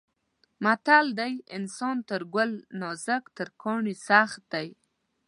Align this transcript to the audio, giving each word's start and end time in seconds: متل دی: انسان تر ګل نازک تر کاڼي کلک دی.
متل 0.63 1.05
دی: 1.19 1.33
انسان 1.57 1.97
تر 2.09 2.21
ګل 2.33 2.51
نازک 2.81 3.23
تر 3.37 3.47
کاڼي 3.61 3.95
کلک 4.05 4.31
دی. 4.51 4.67